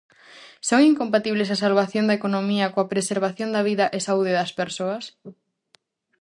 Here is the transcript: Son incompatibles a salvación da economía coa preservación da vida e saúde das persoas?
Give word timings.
Son 0.67 0.79
incompatibles 0.91 1.49
a 1.51 1.61
salvación 1.63 2.05
da 2.07 2.17
economía 2.19 2.71
coa 2.73 2.89
preservación 2.93 3.49
da 3.55 3.61
vida 3.69 3.85
e 3.95 3.97
saúde 4.07 4.31
das 4.39 4.51
persoas? 4.61 5.03